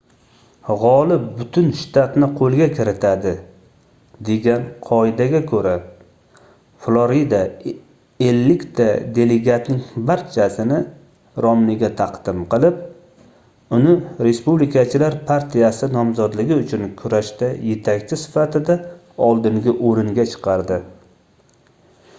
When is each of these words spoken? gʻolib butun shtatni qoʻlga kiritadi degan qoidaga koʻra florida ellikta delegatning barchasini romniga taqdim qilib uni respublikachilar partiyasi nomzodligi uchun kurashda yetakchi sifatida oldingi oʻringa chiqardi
gʻolib 0.83 1.25
butun 1.39 1.65
shtatni 1.79 2.27
qoʻlga 2.37 2.67
kiritadi 2.77 3.33
degan 4.29 4.63
qoidaga 4.85 5.41
koʻra 5.51 5.73
florida 6.85 7.41
ellikta 8.29 8.87
delegatning 9.19 9.85
barchasini 10.07 10.79
romniga 11.47 11.91
taqdim 12.01 12.41
qilib 12.55 12.81
uni 13.79 13.95
respublikachilar 14.29 15.19
partiyasi 15.29 15.91
nomzodligi 15.97 16.59
uchun 16.63 16.89
kurashda 17.03 17.51
yetakchi 17.75 18.21
sifatida 18.25 18.81
oldingi 19.31 19.77
oʻringa 19.91 20.27
chiqardi 20.35 20.83